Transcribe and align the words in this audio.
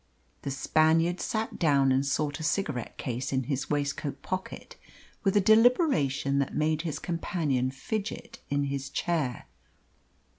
The 0.41 0.49
Spaniard 0.49 1.19
sat 1.21 1.59
down 1.59 1.91
and 1.91 2.03
sought 2.03 2.39
a 2.39 2.43
cigarette 2.43 2.97
case 2.97 3.31
in 3.31 3.43
his 3.43 3.69
waistcoat 3.69 4.23
pocket 4.23 4.75
with 5.23 5.37
a 5.37 5.39
deliberation 5.39 6.39
that 6.39 6.55
made 6.55 6.81
his 6.81 6.97
companion 6.97 7.69
fidget 7.69 8.39
in 8.49 8.63
his 8.63 8.89
chair. 8.89 9.45